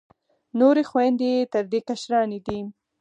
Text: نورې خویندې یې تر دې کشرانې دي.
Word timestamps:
نورې 0.59 0.83
خویندې 0.89 1.27
یې 1.35 1.49
تر 1.53 1.63
دې 1.71 1.79
کشرانې 1.87 2.39
دي. 2.45 2.59